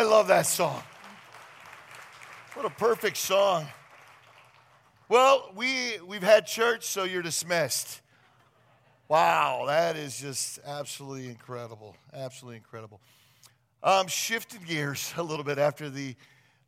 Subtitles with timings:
[0.00, 0.82] I love that song.
[2.54, 3.66] What a perfect song.
[5.10, 8.00] Well, we, we've had church, so you're dismissed.
[9.08, 11.96] Wow, that is just absolutely incredible.
[12.14, 12.98] Absolutely incredible.
[13.82, 16.16] Um, shifted gears a little bit after the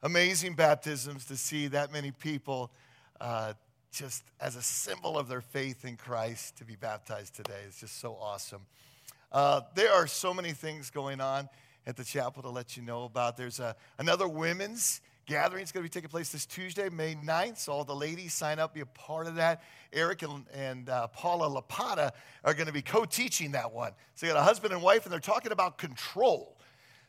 [0.03, 2.71] amazing baptisms to see that many people
[3.19, 3.55] uh,
[3.95, 7.63] just as a symbol of their faith in Christ to be baptized today.
[7.67, 8.67] It's just so awesome.
[9.33, 11.49] Uh, there are so many things going on
[11.87, 13.37] at the chapel to let you know about.
[13.37, 15.63] There's a, another women's gathering.
[15.63, 17.59] It's going to be taking place this Tuesday, May 9th.
[17.59, 19.63] So all the ladies sign up, be a part of that.
[19.93, 22.11] Eric and, and uh, Paula Lapata
[22.45, 23.93] are going to be co-teaching that one.
[24.15, 26.57] So you got a husband and wife, and they're talking about control.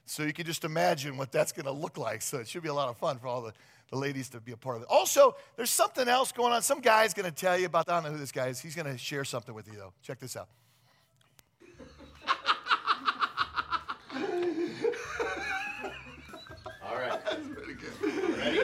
[0.06, 2.22] So you can just imagine what that's going to look like.
[2.22, 3.54] So it should be a lot of fun for all the,
[3.90, 4.88] the ladies to be a part of it.
[4.90, 6.62] Also, there's something else going on.
[6.62, 8.60] Some guy's going to tell you about, I don't know who this guy is.
[8.60, 9.94] He's going to share something with you, though.
[10.02, 10.50] Check this out.
[16.84, 17.20] All right.
[18.38, 18.60] Ready?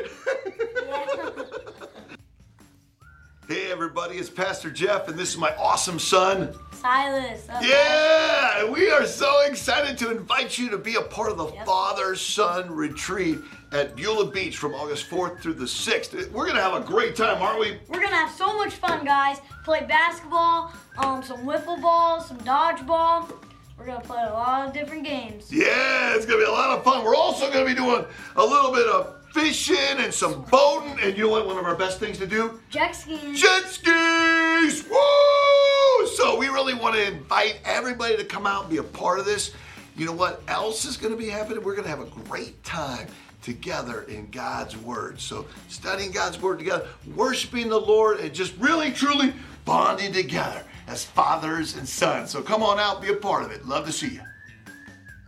[3.47, 6.53] hey, everybody, it's Pastor Jeff, and this is my awesome son.
[6.73, 7.47] Silas.
[7.49, 11.47] uh, Yeah, we are so excited to invite you to be a part of the
[11.51, 11.65] Yep.
[11.65, 13.39] Father Son Retreat
[13.71, 16.13] at Beulah Beach from August 4th through the 6th.
[16.31, 17.79] We're going to have a great time, aren't we?
[17.87, 19.37] We're gonna have so much fun, guys.
[19.65, 23.31] Play basketball, um, some wiffle ball, some dodgeball.
[23.79, 25.49] We're gonna play a lot of different games.
[25.49, 27.05] Yeah, it's to be a lot of fun.
[27.05, 28.03] We're also to be doing
[28.35, 30.99] a little bit of fishing and some boating.
[31.01, 31.47] And you know what?
[31.47, 32.59] One of our best things to do?
[32.69, 33.33] Jet skiing.
[33.33, 34.83] Jet skis!
[34.83, 36.07] Woo!
[36.07, 39.25] So we really want to invite everybody to come out and be a part of
[39.25, 39.53] this.
[39.95, 41.63] You know what else is going to be happening?
[41.63, 43.07] We're going to have a great time
[43.41, 45.21] together in God's Word.
[45.21, 49.33] So studying God's Word together, worshiping the Lord, and just really, truly
[49.63, 52.31] bonding together as fathers and sons.
[52.31, 53.65] So come on out, be a part of it.
[53.65, 54.21] Love to see you.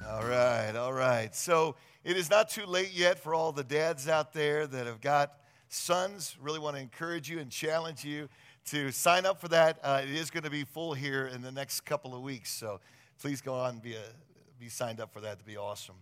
[0.09, 1.34] All right, all right.
[1.36, 5.02] So it is not too late yet for all the dads out there that have
[5.02, 5.34] got
[5.70, 6.36] sons.
[6.42, 8.28] Really want to encourage you and challenge you
[8.66, 9.77] to sign up for that.
[9.83, 12.52] Uh, it is going to be full here in the next couple of weeks.
[12.52, 12.80] So
[13.21, 14.04] please go on and be, a,
[14.60, 15.38] be signed up for that.
[15.38, 15.95] To be awesome.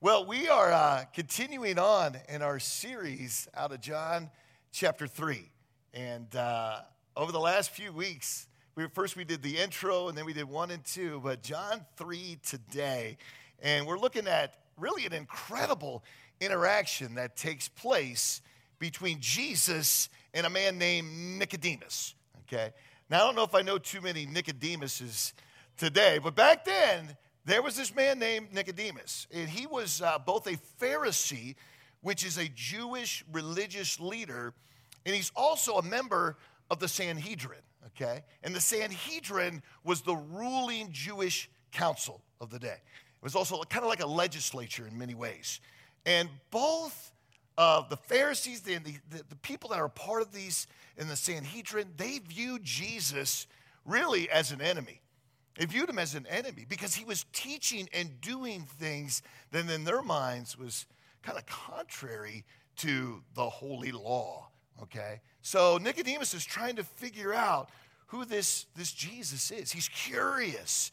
[0.00, 4.28] Well, we are uh, continuing on in our series out of John
[4.72, 5.48] chapter 3.
[5.94, 6.80] And uh,
[7.16, 10.48] over the last few weeks, we first we did the intro and then we did
[10.48, 13.18] one and two, but John 3 today.
[13.60, 16.02] And we're looking at really an incredible
[16.40, 18.40] interaction that takes place
[18.78, 22.14] between Jesus and a man named Nicodemus.
[22.46, 22.72] Okay?
[23.10, 25.34] Now, I don't know if I know too many Nicodemuses
[25.76, 30.46] today, but back then, there was this man named Nicodemus, and he was uh, both
[30.46, 31.56] a Pharisee,
[32.00, 34.54] which is a Jewish religious leader,
[35.04, 36.36] and he's also a member
[36.70, 38.22] of the Sanhedrin, okay?
[38.42, 42.76] And the Sanhedrin was the ruling Jewish council of the day.
[42.76, 45.60] It was also kind of like a legislature in many ways.
[46.04, 47.12] And both
[47.58, 50.66] of the Pharisees and the, the, the people that are part of these
[50.96, 53.46] in the Sanhedrin, they viewed Jesus
[53.84, 55.00] really as an enemy.
[55.58, 59.84] They viewed him as an enemy because he was teaching and doing things that in
[59.84, 60.86] their minds was
[61.22, 62.44] kind of contrary
[62.76, 64.48] to the holy law.
[64.82, 65.20] Okay?
[65.42, 67.70] So Nicodemus is trying to figure out
[68.06, 69.72] who this, this Jesus is.
[69.72, 70.92] He's curious.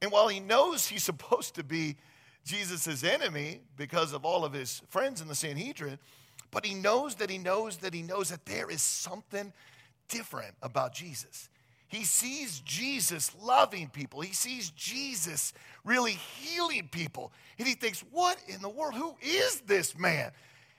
[0.00, 1.96] And while he knows he's supposed to be
[2.44, 5.98] Jesus' enemy because of all of his friends in the Sanhedrin,
[6.50, 9.52] but he knows that he knows that he knows that there is something
[10.08, 11.48] different about Jesus.
[11.90, 14.20] He sees Jesus loving people.
[14.20, 15.52] He sees Jesus
[15.84, 17.32] really healing people.
[17.58, 18.94] And he thinks, what in the world?
[18.94, 20.30] Who is this man?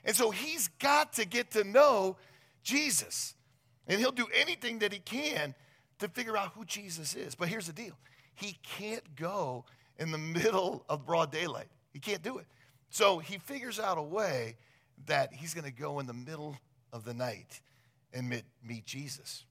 [0.04, 2.16] And so he's got to get to know
[2.62, 3.34] Jesus.
[3.86, 5.54] And he'll do anything that he can
[5.98, 7.34] to figure out who Jesus is.
[7.34, 7.96] But here's the deal
[8.34, 9.64] he can't go
[9.98, 12.46] in the middle of broad daylight, he can't do it.
[12.90, 14.56] So he figures out a way
[15.06, 16.56] that he's going to go in the middle
[16.92, 17.60] of the night
[18.12, 19.44] and meet, meet Jesus.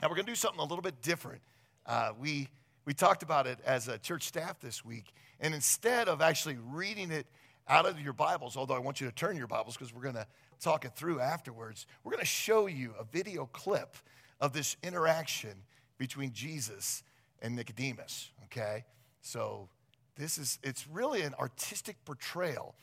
[0.00, 1.40] Now, we're going to do something a little bit different.
[1.86, 2.48] Uh, we,
[2.84, 5.06] we talked about it as a church staff this week,
[5.40, 7.26] and instead of actually reading it
[7.68, 10.14] out of your Bibles, although I want you to turn your Bibles because we're going
[10.14, 10.26] to
[10.60, 13.96] talk it through afterwards, we're going to show you a video clip
[14.40, 15.62] of this interaction
[15.98, 17.02] between Jesus
[17.42, 18.84] and Nicodemus, okay?
[19.20, 19.68] So
[20.16, 22.74] this is, it's really an artistic portrayal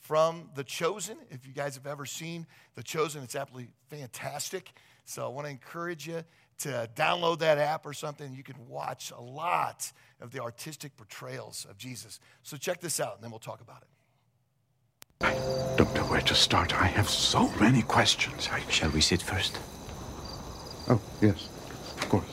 [0.00, 1.16] from The Chosen.
[1.30, 4.72] If you guys have ever seen The Chosen, it's absolutely fantastic.
[5.06, 6.22] So I want to encourage you
[6.58, 8.34] to download that app or something.
[8.34, 9.90] You can watch a lot
[10.20, 12.20] of the artistic portrayals of Jesus.
[12.42, 13.88] So check this out, and then we'll talk about it.
[15.24, 16.74] I don't know where to start.
[16.80, 18.48] I have so many questions.
[18.52, 18.60] I...
[18.68, 19.58] Shall we sit first?
[20.88, 21.48] Oh, yes,
[21.96, 22.24] of course.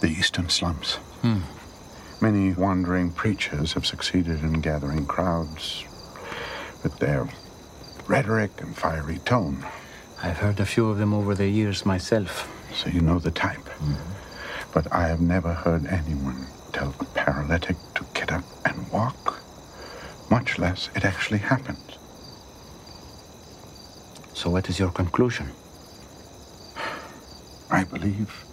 [0.00, 0.94] The eastern slums.
[1.22, 1.40] Hmm.
[2.22, 5.84] Many wandering preachers have succeeded in gathering crowds
[6.82, 7.28] with their
[8.06, 9.64] rhetoric and fiery tone.
[10.22, 12.46] I've heard a few of them over the years myself.
[12.74, 13.64] So you know the type.
[13.64, 14.72] Mm-hmm.
[14.74, 19.40] But I have never heard anyone tell a paralytic to get up and walk,
[20.30, 21.96] much less it actually happened.
[24.34, 25.50] So, what is your conclusion?
[27.70, 28.44] I believe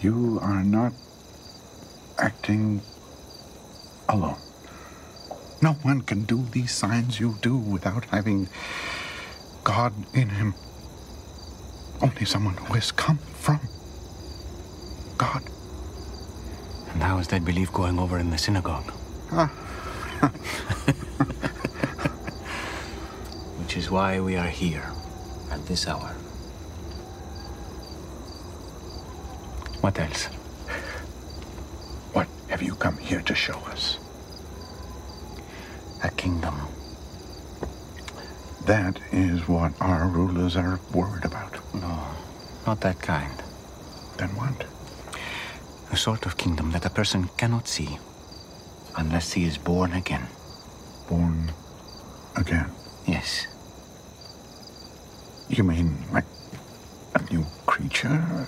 [0.00, 0.92] you are not
[2.18, 2.82] acting
[4.08, 4.38] alone.
[5.60, 8.48] No one can do these signs you do without having
[9.68, 10.54] God in him.
[12.00, 13.60] Only someone who has come from
[15.18, 15.42] God.
[16.94, 18.90] And how is that belief going over in the synagogue?
[19.30, 19.48] Ah.
[23.60, 24.90] Which is why we are here
[25.50, 26.14] at this hour.
[29.82, 30.28] What else?
[32.14, 33.98] What have you come here to show us?
[36.02, 36.67] A kingdom.
[38.68, 41.54] That is what our rulers are worried about.
[41.72, 42.04] No,
[42.66, 43.32] not that kind.
[44.18, 44.66] Then what?
[45.90, 47.98] A sort of kingdom that a person cannot see
[48.94, 50.26] unless he is born again.
[51.08, 51.50] Born
[52.36, 52.70] again.
[53.06, 53.46] Yes.
[55.48, 56.26] You mean like
[57.14, 58.46] a new creature?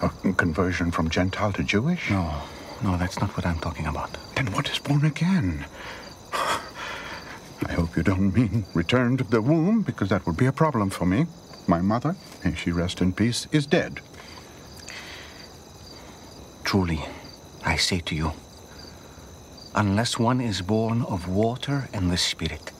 [0.00, 2.08] A conversion from Gentile to Jewish?
[2.08, 2.40] No,
[2.82, 4.16] no, that's not what I'm talking about.
[4.34, 5.66] Then what is born again?
[7.92, 11.04] Hope you don't mean return to the womb, because that would be a problem for
[11.04, 11.26] me.
[11.66, 14.00] My mother, may she rest in peace, is dead.
[16.64, 17.04] Truly,
[17.66, 18.32] I say to you,
[19.74, 22.72] unless one is born of water and the Spirit,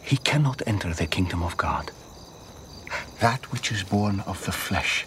[0.00, 1.90] he cannot enter the kingdom of God.
[3.20, 5.06] That which is born of the flesh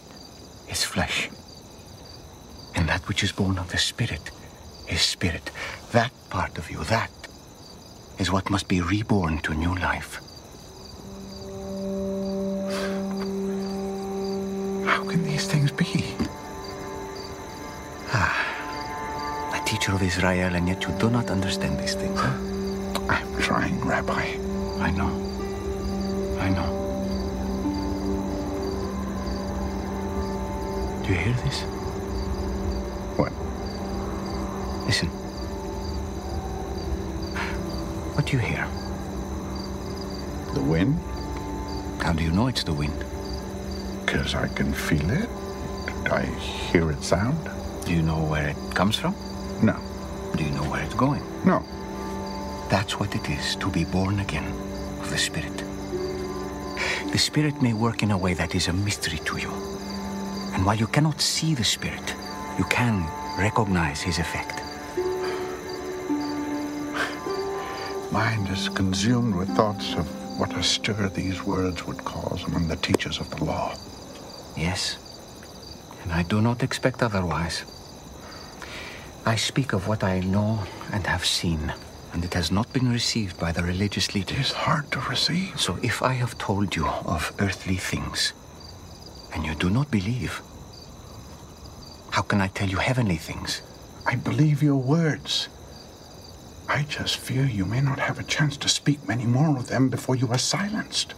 [0.69, 1.31] is flesh,
[2.75, 4.29] and that which is born of the Spirit
[4.87, 5.49] is spirit.
[5.91, 7.09] That part of you, that
[8.17, 10.19] is what must be reborn to new life.
[14.85, 16.15] How can these things be?
[18.13, 22.19] Ah, a teacher of Israel, and yet you do not understand these things.
[22.19, 22.37] Huh?
[23.09, 24.37] I'm trying, Rabbi.
[24.79, 25.11] I know.
[26.39, 26.69] I know.
[31.03, 31.61] Do you hear this?
[33.17, 33.33] What?
[34.87, 35.24] Listen.
[38.15, 38.65] What do you hear?
[40.53, 40.97] The wind?
[42.01, 43.03] How do you know it's the wind?
[44.05, 45.29] Because I can feel it.
[46.09, 47.37] I hear it sound.
[47.85, 49.13] Do you know where it comes from?
[49.61, 49.75] No.
[50.35, 51.21] Do you know where it's going?
[51.45, 51.59] No.
[52.69, 54.47] That's what it is to be born again
[55.01, 55.57] of the Spirit.
[57.11, 59.51] The Spirit may work in a way that is a mystery to you.
[60.53, 62.15] And while you cannot see the Spirit,
[62.57, 63.05] you can
[63.37, 64.54] recognize his effect.
[68.15, 70.07] Mind is consumed with thoughts of
[70.39, 73.75] what a stir these words would cause among the teachers of the law.
[74.55, 74.95] Yes.
[76.01, 77.65] And I do not expect otherwise.
[79.25, 80.63] I speak of what I know
[80.93, 81.73] and have seen,
[82.13, 84.47] and it has not been received by the religious leaders.
[84.47, 85.59] is hard to receive.
[85.59, 88.31] So if I have told you of earthly things,
[89.33, 90.39] and you do not believe,
[92.11, 93.61] how can I tell you heavenly things?
[94.05, 95.49] I believe your words.
[96.67, 99.89] I just fear you may not have a chance to speak many more of them
[99.89, 101.13] before you are silenced.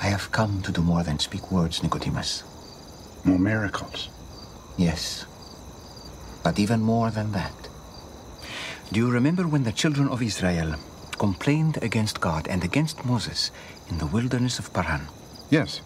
[0.00, 2.42] I have come to do more than speak words, Nicodemus.
[3.24, 4.08] More miracles.
[4.76, 5.26] Yes.
[6.42, 7.54] But even more than that.
[8.92, 10.74] Do you remember when the children of Israel
[11.18, 13.50] complained against God and against Moses
[13.88, 15.06] in the wilderness of Paran?
[15.50, 15.80] Yes.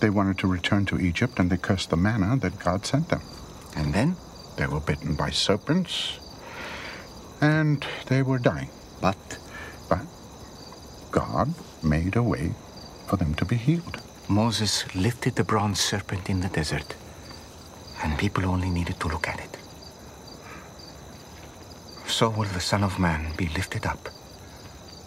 [0.00, 3.22] They wanted to return to Egypt and they cursed the manna that God sent them.
[3.76, 4.16] And then?
[4.56, 6.18] They were bitten by serpents
[7.40, 8.70] and they were dying.
[9.00, 9.16] But
[9.88, 10.06] But
[11.10, 12.52] God made a way
[13.06, 14.00] for them to be healed.
[14.28, 16.96] Moses lifted the bronze serpent in the desert,
[18.02, 19.56] and people only needed to look at it.
[22.06, 24.08] So will the Son of Man be lifted up,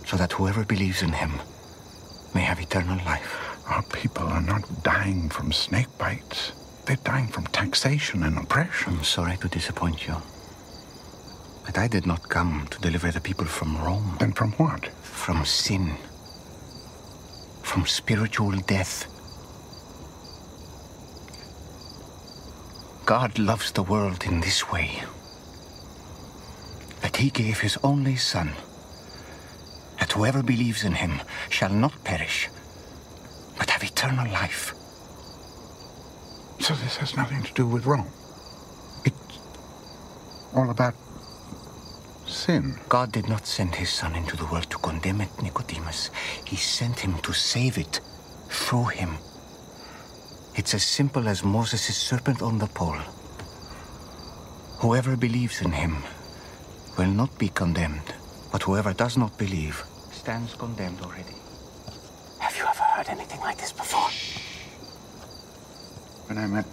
[0.05, 1.33] so that whoever believes in him
[2.33, 3.36] may have eternal life.
[3.67, 6.53] Our people are not dying from snake bites.
[6.86, 8.93] They're dying from taxation and oppression.
[8.98, 10.15] I'm sorry to disappoint you.
[11.69, 14.88] But I did not come to deliver the people from Rome, Then from what?
[15.03, 15.97] from sin,
[17.61, 19.05] from spiritual death.
[23.05, 25.03] God loves the world in this way
[27.01, 28.53] that he gave his only Son,
[29.99, 31.21] that whoever believes in him
[31.51, 32.49] shall not perish,
[33.59, 34.73] but have eternal life.
[36.61, 38.09] So this has nothing to do with Rome.
[39.05, 39.38] It's
[40.55, 40.95] all about
[42.50, 42.79] sin.
[42.89, 46.10] God did not send his son into the world to condemn it, Nicodemus.
[46.46, 48.01] He sent him to save it
[48.50, 49.12] through him.
[50.56, 53.01] It's as simple as Moses' serpent on the pole.
[54.82, 55.98] Whoever believes in him
[56.98, 58.15] will not be condemned,
[58.51, 61.38] but whoever does not believe stands condemned already.
[62.39, 64.10] Have you ever heard anything like this before?
[66.27, 66.65] When I met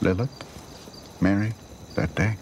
[0.00, 0.36] Lilith,
[1.20, 1.52] Mary,
[1.96, 2.36] that day,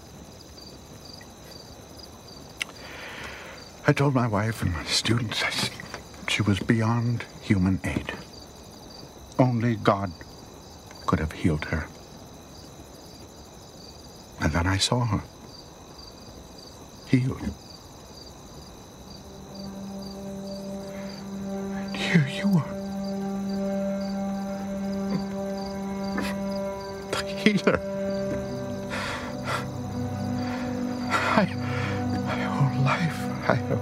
[3.89, 5.43] I told my wife and my students
[6.29, 8.13] she was beyond human aid.
[9.39, 10.13] Only God
[11.07, 11.87] could have healed her.
[14.43, 15.23] And then I saw her
[17.07, 17.41] healed.
[21.73, 22.75] And here you are.
[27.11, 27.88] The healer.
[33.49, 33.81] I have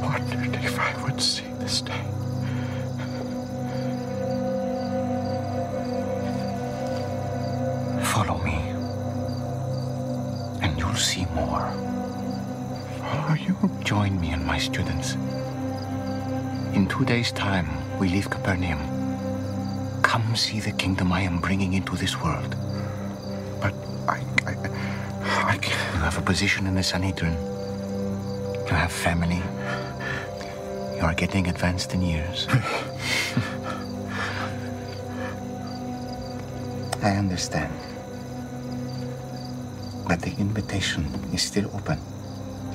[0.00, 2.04] wondered if I would see this day.
[8.04, 8.54] Follow me,
[10.62, 11.68] and you'll see more.
[13.00, 13.56] Follow you?
[13.82, 15.14] Join me and my students.
[16.76, 17.66] In two days' time,
[17.98, 18.78] we leave Capernaum.
[20.02, 22.54] Come see the kingdom I am bringing into this world.
[23.60, 23.74] But
[24.06, 24.54] I, I,
[25.54, 25.94] I can't.
[25.94, 27.51] You have a position in the Sanhedrin.
[28.72, 29.42] You have family.
[30.96, 32.46] You are getting advanced in years.
[37.02, 37.70] I understand.
[40.08, 41.98] But the invitation is still open.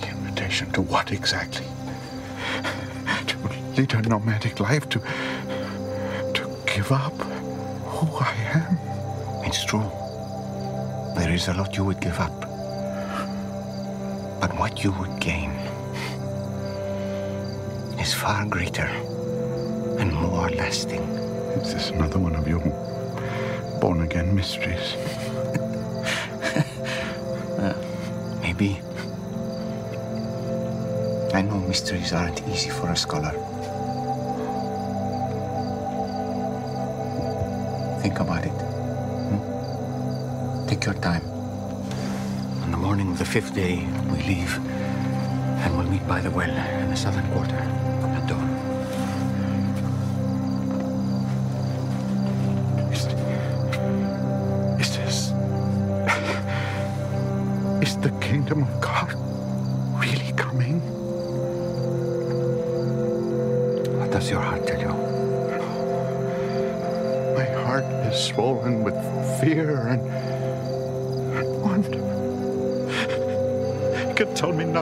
[0.02, 1.66] The invitation to what exactly?
[3.30, 3.38] To
[3.76, 7.18] lead a nomadic life, to to give up
[7.96, 8.78] who I am.
[9.48, 9.90] It's true.
[11.18, 12.40] There is a lot you would give up.
[14.40, 15.58] But what you would gain
[18.08, 18.88] is far greater
[20.00, 21.02] and more lasting.
[21.60, 22.62] Is this another one of your
[23.82, 24.96] born again mysteries?
[28.42, 28.80] Maybe.
[31.34, 33.34] I know mysteries aren't easy for a scholar.
[38.02, 38.58] Think about it.
[39.32, 40.68] hmm?
[40.70, 41.26] Take your time.
[42.64, 44.54] On the morning of the fifth day, we leave,
[45.62, 47.87] and we'll meet by the well in the southern quarter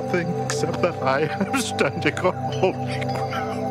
[0.02, 3.64] nothing except that I am standing on holy ground.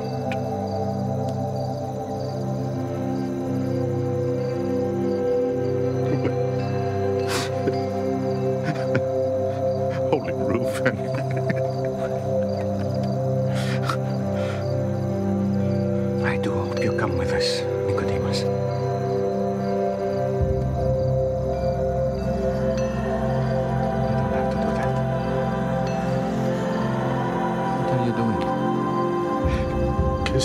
[10.11, 11.24] holy roof and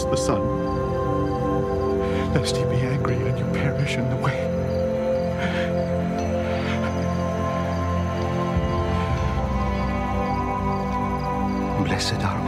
[0.10, 0.42] the sun,
[2.34, 4.39] lest he be angry and you perish in the way.
[11.86, 12.38] Blessed are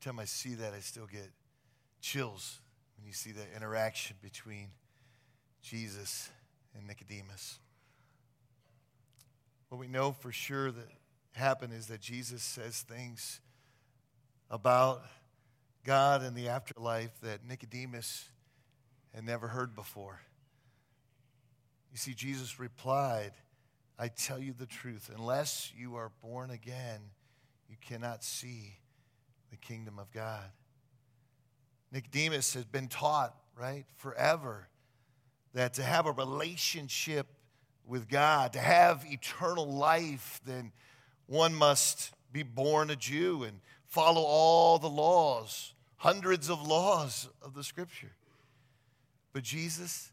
[0.00, 1.28] Every time I see that, I still get
[2.00, 2.60] chills
[2.96, 4.68] when you see the interaction between
[5.60, 6.30] Jesus
[6.74, 7.58] and Nicodemus.
[9.68, 10.88] What we know for sure that
[11.32, 13.40] happened is that Jesus says things
[14.50, 15.02] about
[15.84, 18.26] God and the afterlife that Nicodemus
[19.14, 20.18] had never heard before.
[21.92, 23.32] You see, Jesus replied,
[23.98, 27.00] I tell you the truth, unless you are born again,
[27.68, 28.78] you cannot see
[29.50, 30.50] the kingdom of God.
[31.92, 34.68] Nicodemus has been taught, right, forever
[35.54, 37.26] that to have a relationship
[37.86, 40.70] with God, to have eternal life, then
[41.26, 47.54] one must be born a Jew and follow all the laws, hundreds of laws of
[47.54, 48.12] the scripture.
[49.32, 50.12] But Jesus,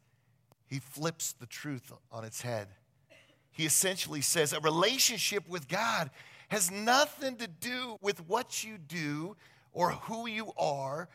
[0.65, 2.67] he flips the truth on its head.
[3.51, 6.09] He essentially says a relationship with God
[6.47, 9.35] has nothing to do with what you do
[9.73, 11.09] or who you are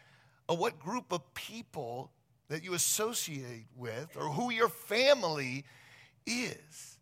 [0.49, 2.11] or what group of people
[2.49, 5.65] that you associate with or who your family
[6.27, 6.99] is.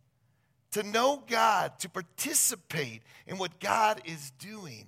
[0.73, 4.87] To know God, to participate in what God is doing,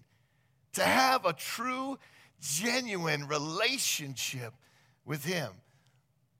[0.74, 1.98] to have a true,
[2.40, 4.54] genuine relationship
[5.04, 5.50] with Him,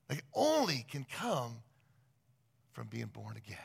[0.09, 1.57] like only can come
[2.71, 3.57] from being born again.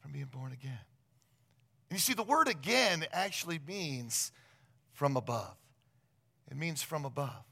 [0.00, 0.78] From being born again.
[1.92, 4.32] You see, the word again actually means
[4.92, 5.56] from above.
[6.50, 7.44] It means from above.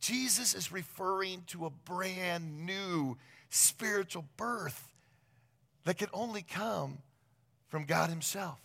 [0.00, 3.16] Jesus is referring to a brand new
[3.48, 4.92] spiritual birth
[5.84, 6.98] that can only come
[7.68, 8.60] from God Himself.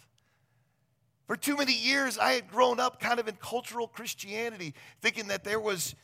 [1.25, 5.43] For too many years, I had grown up kind of in cultural Christianity, thinking that
[5.43, 5.95] there was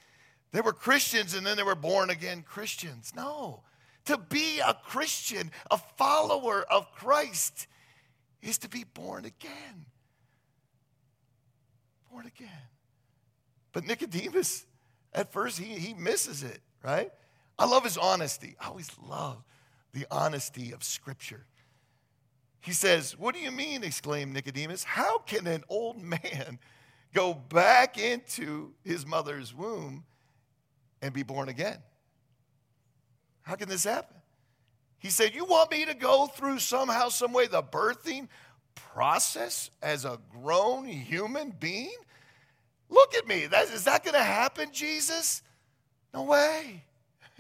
[0.54, 3.12] there were Christians and then there were born again Christians.
[3.16, 3.62] No.
[4.06, 7.68] To be a Christian, a follower of Christ,
[8.42, 9.86] is to be born again.
[12.12, 12.50] Born again.
[13.74, 14.66] But Nicodemus,
[15.14, 17.12] at first, he, he misses it, right?
[17.60, 18.56] I love his honesty.
[18.60, 19.44] I always love
[19.94, 21.46] the honesty of Scripture.
[22.62, 23.84] He says, What do you mean?
[23.84, 24.84] exclaimed Nicodemus.
[24.84, 26.60] How can an old man
[27.14, 30.04] go back into his mother's womb
[31.02, 31.78] and be born again?
[33.42, 34.17] How can this happen?
[35.00, 38.28] He said, You want me to go through somehow, some way, the birthing
[38.76, 41.96] process as a grown human being?
[42.90, 43.48] Look at me.
[43.48, 45.44] That, is that going to happen, Jesus?
[46.14, 46.84] No way.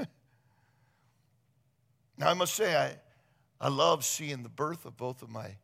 [2.17, 2.97] now, I must say, I,
[3.59, 5.55] I love seeing the birth of both of my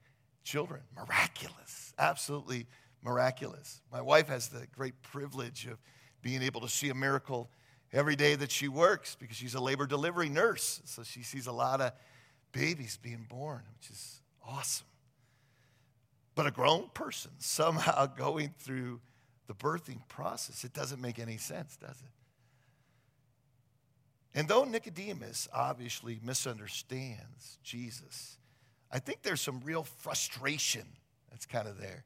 [0.44, 0.82] children.
[0.96, 2.66] Miraculous, absolutely
[3.04, 3.82] miraculous.
[3.92, 5.78] My wife has the great privilege of
[6.22, 7.50] being able to see a miracle
[7.94, 10.82] every day that she works because she's a labor delivery nurse.
[10.86, 11.94] So she sees a lot of
[12.52, 14.88] babies being born, which is awesome.
[16.36, 19.00] But a grown person somehow going through
[19.48, 22.12] the birthing process, it doesn't make any sense, does it?
[24.36, 28.38] And though Nicodemus obviously misunderstands Jesus,
[28.92, 30.86] I think there's some real frustration
[31.30, 32.04] that's kind of there.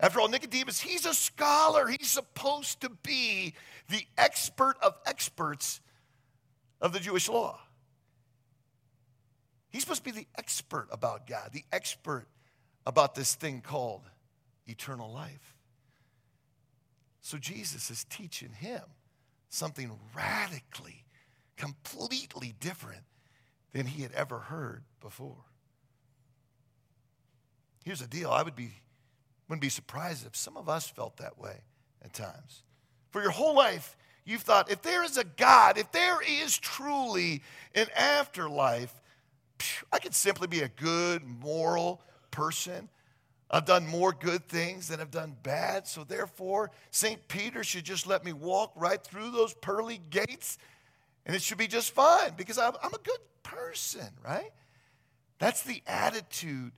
[0.00, 1.86] After all, Nicodemus, he's a scholar.
[1.86, 3.54] He's supposed to be
[3.88, 5.80] the expert of experts
[6.80, 7.60] of the Jewish law.
[9.70, 12.26] He's supposed to be the expert about God, the expert
[12.86, 14.02] about this thing called
[14.66, 15.56] eternal life.
[17.20, 18.82] So Jesus is teaching him
[19.48, 21.04] something radically,
[21.56, 23.02] completely different
[23.72, 25.44] than he had ever heard before.
[27.84, 28.72] Here's the deal I would be,
[29.48, 31.62] wouldn't be surprised if some of us felt that way
[32.02, 32.62] at times.
[33.10, 37.42] For your whole life, you've thought if there is a God, if there is truly
[37.74, 38.92] an afterlife,
[39.92, 42.88] I could simply be a good, moral person.
[43.50, 45.86] I've done more good things than I've done bad.
[45.86, 47.28] So therefore, St.
[47.28, 50.58] Peter should just let me walk right through those pearly gates
[51.26, 54.50] and it should be just fine because I'm, a good person, right?
[55.38, 56.72] That's the attitude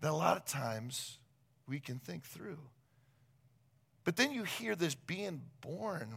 [0.00, 1.18] that a lot of times
[1.70, 2.58] we can think through.
[4.04, 6.08] But then you hear this being born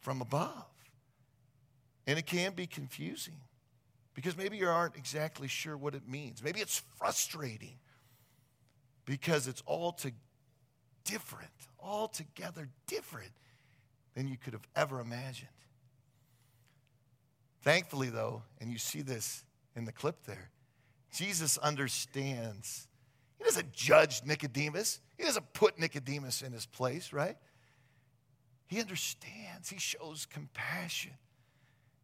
[0.00, 0.64] from above.
[2.06, 3.40] And it can be confusing
[4.14, 6.42] because maybe you aren't exactly sure what it means.
[6.42, 7.78] Maybe it's frustrating
[9.04, 10.12] because it's all to
[11.04, 13.32] different, altogether different
[14.14, 15.48] than you could have ever imagined.
[17.62, 20.50] Thankfully, though, and you see this in the clip there,
[21.12, 22.86] Jesus understands.
[23.38, 27.36] He doesn't judge Nicodemus, he doesn't put Nicodemus in his place, right?
[28.66, 31.12] He understands, he shows compassion,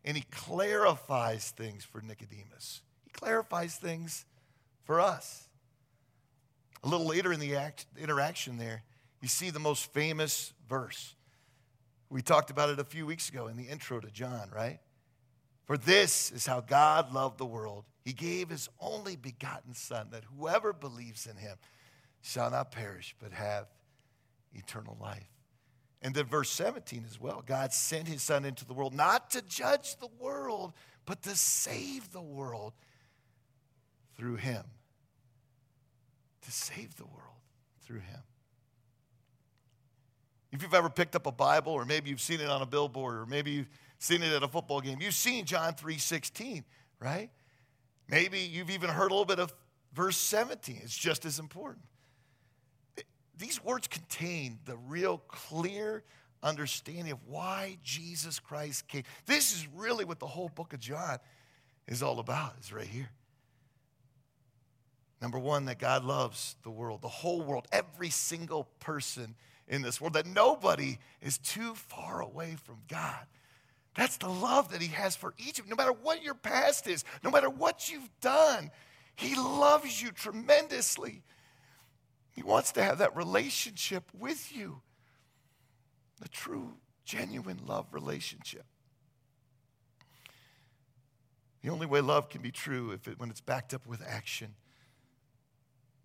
[0.04, 2.82] and he clarifies things for Nicodemus.
[3.04, 4.24] He clarifies things
[4.84, 5.48] for us.
[6.84, 8.82] A little later in the act, interaction there,
[9.20, 11.14] you see the most famous verse.
[12.10, 14.80] We talked about it a few weeks ago in the intro to John, right?
[15.64, 17.84] For this is how God loved the world.
[18.04, 21.56] He gave his only begotten Son, that whoever believes in him
[22.20, 23.66] shall not perish, but have
[24.52, 25.28] eternal life.
[26.02, 29.42] And then verse 17 as well God sent his Son into the world not to
[29.42, 30.72] judge the world,
[31.06, 32.72] but to save the world
[34.16, 34.64] through him
[36.42, 37.40] to save the world
[37.84, 38.20] through him.
[40.50, 43.14] If you've ever picked up a Bible, or maybe you've seen it on a billboard,
[43.16, 46.64] or maybe you've seen it at a football game, you've seen John 3:16,
[47.00, 47.30] right?
[48.12, 49.54] Maybe you've even heard a little bit of
[49.94, 51.84] verse 17 It's just as important.
[53.38, 56.04] These words contain the real clear
[56.42, 59.04] understanding of why Jesus Christ came.
[59.24, 61.18] This is really what the whole book of John
[61.88, 63.08] is all about, is right here.
[65.22, 69.34] Number one, that God loves the world, the whole world, every single person
[69.66, 73.26] in this world, that nobody is too far away from God.
[73.94, 75.70] That's the love that He has for each of you.
[75.70, 78.70] No matter what your past is, no matter what you've done,
[79.16, 81.22] He loves you tremendously.
[82.34, 84.80] He wants to have that relationship with you,
[86.24, 86.74] a true,
[87.04, 88.64] genuine love relationship.
[91.62, 94.54] The only way love can be true if it, when it's backed up with action.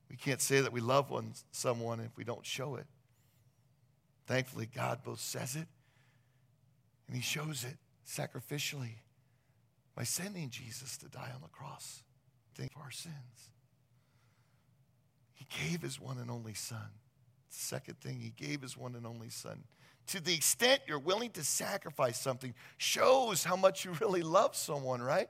[0.09, 2.85] We can't say that we love one, someone if we don't show it.
[4.27, 5.67] Thankfully, God both says it
[7.07, 8.95] and He shows it sacrificially
[9.95, 12.03] by sending Jesus to die on the cross
[12.55, 13.51] for our sins.
[15.33, 16.89] He gave His one and only Son.
[17.49, 19.63] Second thing, He gave His one and only Son.
[20.07, 25.01] To the extent you're willing to sacrifice something, shows how much you really love someone,
[25.01, 25.29] right?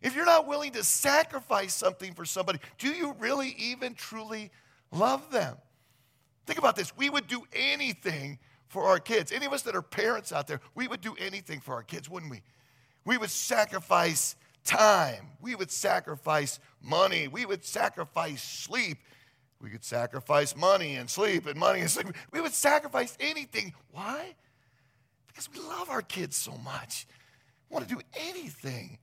[0.00, 4.50] If you're not willing to sacrifice something for somebody, do you really even truly
[4.90, 5.56] love them?
[6.46, 6.96] Think about this.
[6.96, 8.38] We would do anything
[8.72, 9.32] for our kids.
[9.32, 12.08] Any of us that are parents out there, we would do anything for our kids,
[12.08, 12.40] wouldn't we?
[13.04, 15.28] We would sacrifice time.
[15.42, 17.28] We would sacrifice money.
[17.28, 18.96] We would sacrifice sleep.
[19.60, 22.06] We could sacrifice money and sleep and money and sleep.
[22.32, 23.74] We would sacrifice anything.
[23.90, 24.34] Why?
[25.26, 27.06] Because we love our kids so much.
[27.68, 28.98] We want to do anything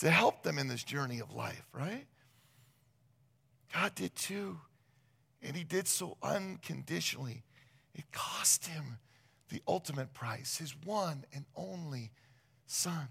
[0.00, 2.04] to help them in this journey of life, right?
[3.72, 4.58] God did too.
[5.42, 7.42] And He did so unconditionally.
[7.94, 8.98] It cost Him
[9.50, 12.10] the ultimate price, His one and only
[12.66, 13.08] Son.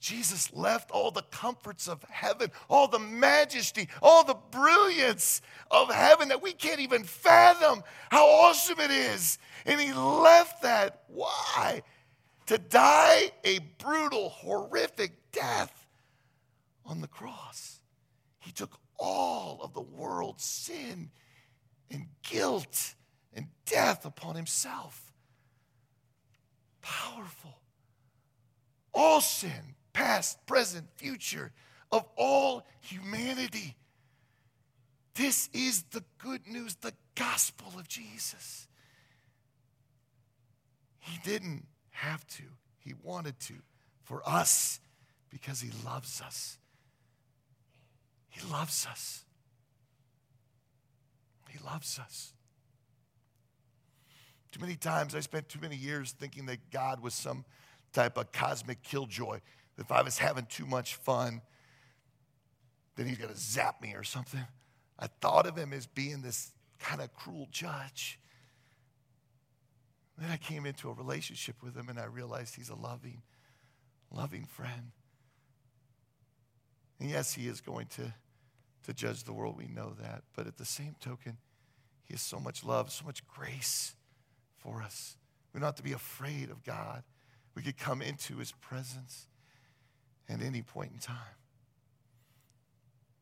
[0.00, 6.28] Jesus left all the comforts of heaven, all the majesty, all the brilliance of heaven
[6.28, 9.36] that we can't even fathom how awesome it is.
[9.66, 11.02] And he left that.
[11.08, 11.82] Why?
[12.46, 15.86] To die a brutal, horrific death
[16.86, 17.80] on the cross.
[18.38, 21.10] He took all of the world's sin
[21.90, 22.94] and guilt
[23.70, 25.12] death upon himself.
[26.82, 27.54] Powerful.
[28.92, 31.52] All sin, past, present, future,
[31.92, 33.76] of all humanity.
[35.14, 38.66] This is the good news, the gospel of Jesus.
[40.98, 42.42] He didn't have to,
[42.78, 43.54] he wanted to
[44.02, 44.80] for us
[45.30, 46.58] because he loves us.
[48.28, 49.24] He loves us.
[51.48, 52.32] He loves us.
[54.52, 57.44] Too many times I spent too many years thinking that God was some
[57.92, 59.40] type of cosmic killjoy.
[59.78, 61.40] If I was having too much fun,
[62.96, 64.44] then he's going to zap me or something.
[64.98, 68.18] I thought of him as being this kind of cruel judge.
[70.18, 73.22] Then I came into a relationship with him and I realized he's a loving,
[74.10, 74.90] loving friend.
[76.98, 78.12] And yes, he is going to,
[78.84, 79.56] to judge the world.
[79.56, 80.24] We know that.
[80.36, 81.38] But at the same token,
[82.04, 83.94] he has so much love, so much grace
[84.60, 85.16] for us.
[85.52, 87.02] We don't have to be afraid of God.
[87.54, 89.26] We could come into his presence
[90.28, 91.16] at any point in time.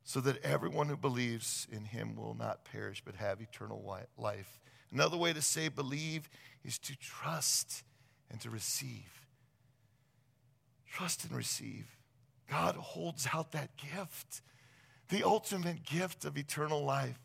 [0.05, 3.83] So that everyone who believes in him will not perish but have eternal
[4.17, 4.61] life.
[4.93, 6.29] Another way to say believe
[6.65, 7.83] is to trust
[8.31, 9.27] and to receive.
[10.91, 11.87] Trust and receive.
[12.51, 14.41] God holds out that gift,
[15.09, 17.19] the ultimate gift of eternal life.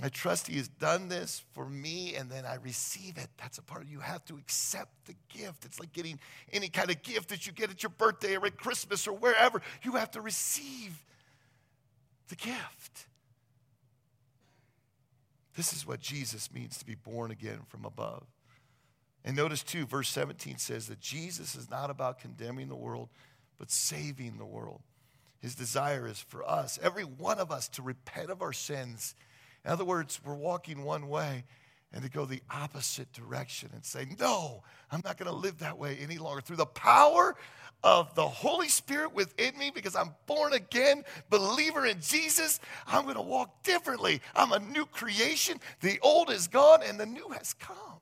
[0.00, 3.28] I trust He has done this for me, and then I receive it.
[3.38, 5.64] That's a part of you have to accept the gift.
[5.64, 6.18] It's like getting
[6.52, 9.60] any kind of gift that you get at your birthday or at Christmas or wherever.
[9.82, 11.04] You have to receive
[12.28, 13.06] the gift.
[15.56, 18.24] This is what Jesus means to be born again from above.
[19.24, 23.08] And notice too, verse 17 says that Jesus is not about condemning the world,
[23.58, 24.80] but saving the world.
[25.40, 29.14] His desire is for us, every one of us, to repent of our sins.
[29.64, 31.44] In other words, we're walking one way
[31.92, 35.78] and to go the opposite direction and say, No, I'm not going to live that
[35.78, 36.40] way any longer.
[36.40, 37.36] Through the power
[37.84, 43.16] of the Holy Spirit within me, because I'm born again, believer in Jesus, I'm going
[43.16, 44.20] to walk differently.
[44.34, 45.58] I'm a new creation.
[45.80, 48.00] The old is gone and the new has come,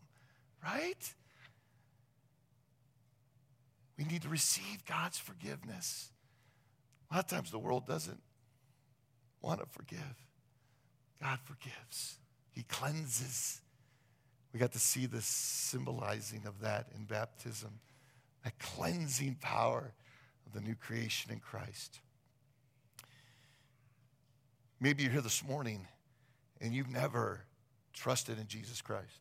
[0.63, 1.15] right?
[3.99, 6.11] We need to receive God's forgiveness.
[7.11, 8.21] A lot of times the world doesn't
[9.43, 10.30] want to forgive.
[11.23, 12.19] God forgives,
[12.51, 13.61] He cleanses.
[14.53, 17.71] We got to see the symbolizing of that in baptism,
[18.43, 19.93] that cleansing power
[20.47, 22.01] of the new creation in Christ.
[24.81, 25.87] Maybe you're here this morning
[26.61, 27.43] and you've never
[27.93, 29.21] trusted in Jesus Christ,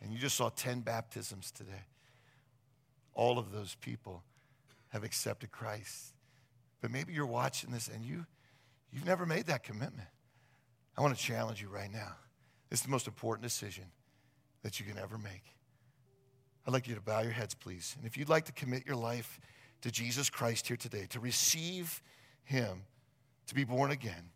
[0.00, 1.84] and you just saw 10 baptisms today.
[3.14, 4.22] All of those people
[4.88, 6.14] have accepted Christ.
[6.80, 8.26] But maybe you're watching this and you,
[8.92, 10.08] you've never made that commitment.
[10.96, 12.16] I want to challenge you right now.
[12.68, 13.84] This is the most important decision
[14.62, 15.44] that you can ever make.
[16.66, 17.94] I'd like you to bow your heads, please.
[17.98, 19.40] And if you'd like to commit your life
[19.80, 22.02] to Jesus Christ here today, to receive
[22.44, 22.84] Him,
[23.48, 24.30] to be born again,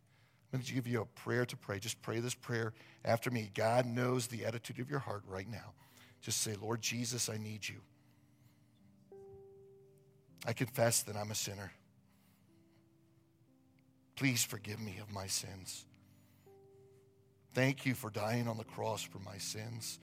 [0.52, 1.78] I'm going to give you a prayer to pray.
[1.78, 2.72] Just pray this prayer
[3.04, 3.50] after me.
[3.54, 5.74] God knows the attitude of your heart right now.
[6.20, 7.76] Just say, Lord Jesus, I need you.
[10.46, 11.72] I confess that I'm a sinner.
[14.16, 15.84] Please forgive me of my sins.
[17.56, 19.98] Thank you for dying on the cross for my sins.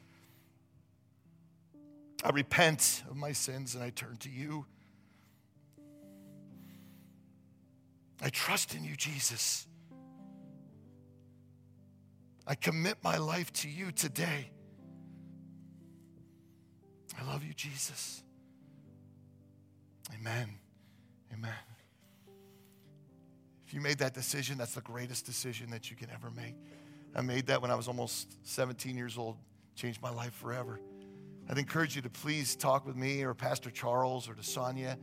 [2.24, 4.66] I repent of my sins and I turn to you.
[8.24, 9.68] I trust in you, Jesus.
[12.48, 14.50] I commit my life to you today.
[17.20, 18.24] I love you, Jesus.
[20.12, 20.50] Amen.
[21.32, 21.52] Amen.
[23.68, 26.56] If you made that decision, that's the greatest decision that you can ever make.
[27.16, 29.38] I made that when I was almost 17 years old,
[29.76, 30.80] changed my life forever.
[31.50, 34.98] I'd encourage you to please talk with me or Pastor Charles or to Sonia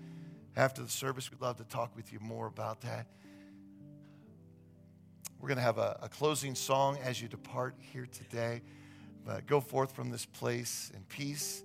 [0.57, 1.31] after the service.
[1.31, 3.07] We'd love to talk with you more about that.
[5.38, 8.62] We're going to have a, a closing song as you depart here today.
[9.25, 11.62] But go forth from this place in peace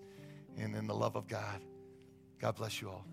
[0.58, 1.62] and in the love of God.
[2.40, 3.06] God bless you all.